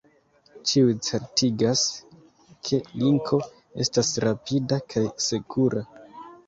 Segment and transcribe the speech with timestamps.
[0.69, 1.83] Tiuj certigas,
[2.71, 3.41] ke Linko
[3.87, 5.91] estas rapida kaj sekura.